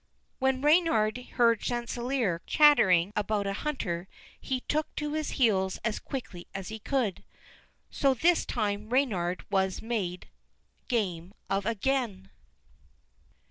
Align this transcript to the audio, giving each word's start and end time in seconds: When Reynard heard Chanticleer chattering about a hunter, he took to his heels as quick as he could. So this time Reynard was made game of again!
When 0.39 0.63
Reynard 0.63 1.15
heard 1.33 1.59
Chanticleer 1.61 2.41
chattering 2.47 3.13
about 3.15 3.45
a 3.45 3.53
hunter, 3.61 4.07
he 4.39 4.61
took 4.61 4.95
to 4.95 5.13
his 5.13 5.29
heels 5.37 5.77
as 5.85 5.99
quick 5.99 6.25
as 6.55 6.69
he 6.69 6.79
could. 6.79 7.23
So 7.91 8.15
this 8.15 8.43
time 8.43 8.89
Reynard 8.89 9.45
was 9.51 9.79
made 9.79 10.27
game 10.87 11.35
of 11.51 11.67
again! 11.67 12.31